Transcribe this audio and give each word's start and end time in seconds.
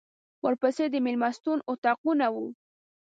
ورپسې 0.45 0.85
د 0.91 0.95
مېلمستون 1.05 1.57
اطاقونه 1.71 2.27
وو. 2.33 2.45